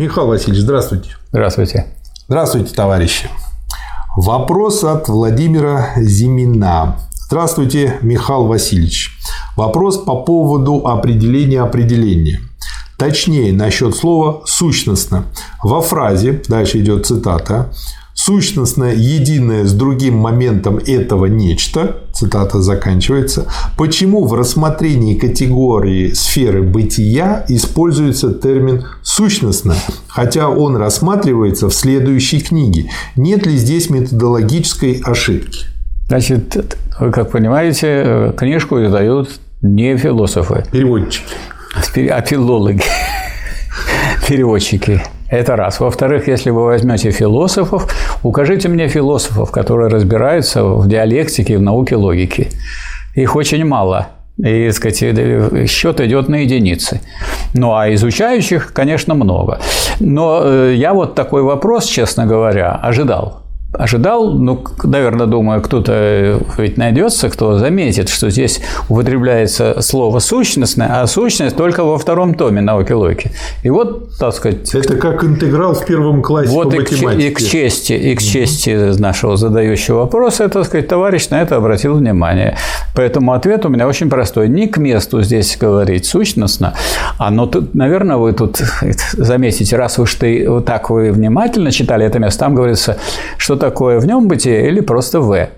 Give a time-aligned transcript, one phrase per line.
[0.00, 1.10] Михаил Васильевич, здравствуйте.
[1.28, 1.86] Здравствуйте.
[2.26, 3.28] Здравствуйте, товарищи.
[4.16, 6.96] Вопрос от Владимира Зимина.
[7.12, 9.18] Здравствуйте, Михаил Васильевич.
[9.56, 12.40] Вопрос по поводу определения определения.
[12.96, 15.24] Точнее, насчет слова «сущностно».
[15.62, 17.70] Во фразе, дальше идет цитата,
[18.20, 23.46] сущностное единое с другим моментом этого нечто, цитата заканчивается,
[23.78, 29.74] почему в рассмотрении категории сферы бытия используется термин «сущностно»,
[30.06, 32.90] хотя он рассматривается в следующей книге.
[33.16, 35.64] Нет ли здесь методологической ошибки?
[36.08, 40.66] Значит, вы как понимаете, книжку издают не философы.
[40.70, 41.34] Переводчики.
[42.10, 42.82] А филологи.
[44.28, 45.00] Переводчики.
[45.30, 45.78] Это раз.
[45.78, 47.88] Во-вторых, если вы возьмете философов,
[48.24, 52.48] укажите мне философов, которые разбираются в диалектике и в науке логики.
[53.14, 54.08] Их очень мало.
[54.38, 54.98] И, сказать,
[55.68, 57.00] счет идет на единицы.
[57.54, 59.60] Ну, а изучающих, конечно, много.
[60.00, 63.39] Но э, я вот такой вопрос, честно говоря, ожидал
[63.72, 71.06] ожидал, ну, наверное, думаю, кто-то ведь найдется, кто заметит, что здесь употребляется слово сущностное, а
[71.06, 73.30] сущность только во втором томе науки логики.
[73.62, 74.74] И вот, так сказать...
[74.74, 77.30] Это как интеграл в первом классе вот по и математике.
[77.30, 81.56] К, и к чести, и к чести нашего задающего вопроса, так сказать, товарищ на это
[81.56, 82.56] обратил внимание.
[82.96, 84.48] Поэтому ответ у меня очень простой.
[84.48, 86.74] Не к месту здесь говорить сущностно,
[87.18, 88.60] а но тут, наверное, вы тут
[89.12, 92.96] заметите, раз уж ты вот так вы внимательно читали это место, там говорится,
[93.36, 95.48] что такое в нем бытие или просто в.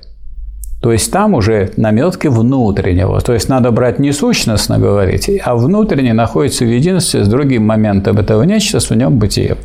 [0.83, 3.20] То есть там уже наметки внутреннего.
[3.20, 8.19] То есть надо брать не сущностно говорить, а внутренне находится в единстве с другим моментом
[8.19, 9.56] этого нечто в нем бытие.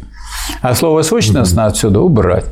[0.62, 2.46] А слово сущностно отсюда убрать.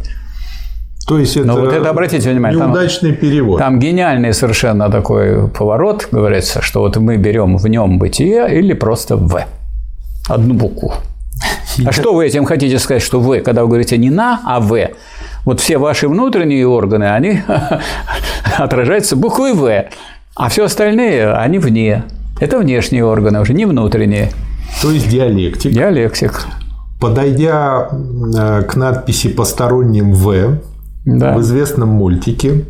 [1.07, 3.59] То есть это, Но вот это обратите внимание, неудачный там, перевод.
[3.59, 9.15] Там гениальный совершенно такой поворот, говорится, что вот мы берем в нем бытие или просто
[9.15, 9.45] в.
[10.27, 10.93] Одну букву.
[11.85, 14.89] А что вы этим хотите сказать, что вы, когда вы говорите не на, а в?
[15.45, 17.41] Вот все ваши внутренние органы, они
[18.57, 19.85] отражаются буквой В,
[20.35, 22.03] а все остальные, они вне.
[22.41, 24.31] Это внешние органы уже, не внутренние.
[24.81, 25.71] То есть диалектик.
[25.71, 26.45] Диалектик.
[26.99, 30.59] Подойдя э, к надписи «посторонним В»
[31.05, 31.33] Да.
[31.37, 32.65] в известном мультике,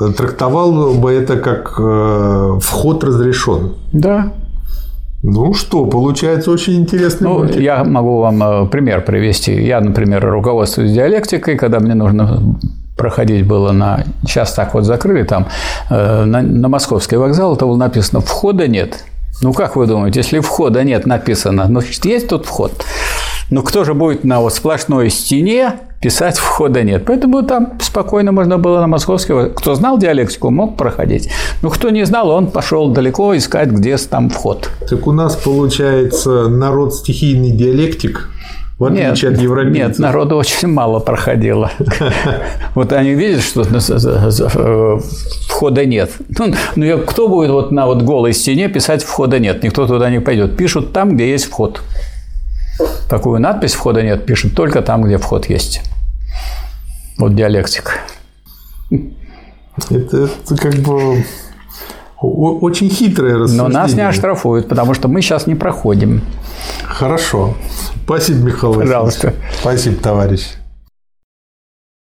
[0.00, 3.74] э, трактовал бы это как э, вход разрешен.
[3.92, 4.32] Да.
[5.22, 7.60] Ну что, получается очень интересный Ну, мультик.
[7.60, 9.54] я могу вам э, пример привести.
[9.54, 12.58] Я, например, руководствуюсь диалектикой, когда мне нужно
[12.96, 14.04] проходить было на...
[14.22, 15.46] Сейчас так вот закрыли там,
[15.90, 19.04] э, на, на Московский вокзал, это было написано «входа нет».
[19.42, 22.84] Ну, как вы думаете, если входа нет написано, ну, значит, есть тут вход.
[23.50, 27.04] Но кто же будет на вот сплошной стене писать входа нет.
[27.06, 29.50] Поэтому там спокойно можно было на московский.
[29.54, 31.30] Кто знал диалектику, мог проходить.
[31.62, 34.68] Но кто не знал, он пошел далеко искать, где там вход.
[34.88, 38.28] Так у нас получается народ стихийный диалектик,
[38.78, 39.88] в отличие Нет, от европейцев.
[39.88, 41.70] нет, народу очень мало проходило.
[42.74, 44.98] Вот они видят, что э,
[45.46, 46.10] входа нет.
[46.38, 49.62] Ну, ну, кто будет вот на вот голой стене писать входа нет?
[49.62, 50.56] Никто туда не пойдет.
[50.56, 51.82] Пишут там, где есть вход.
[53.08, 55.82] Такую надпись входа нет пишут только там, где вход есть.
[57.18, 57.98] Вот диалектик.
[59.90, 61.24] Это, это как бы
[62.20, 63.72] очень хитрое Но рассуждение.
[63.72, 66.22] нас не оштрафуют, потому что мы сейчас не проходим.
[66.84, 67.54] Хорошо.
[68.04, 68.88] Спасибо, Михаил Васильевич.
[68.88, 69.34] Пожалуйста.
[69.60, 70.42] Спасибо, товарищ.